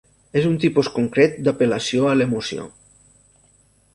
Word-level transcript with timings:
És 0.39 0.45
un 0.51 0.53
tipus 0.63 0.89
concret 0.95 1.37
d'Apel·lació 1.47 2.09
a 2.11 2.15
l'emoció. 2.21 2.65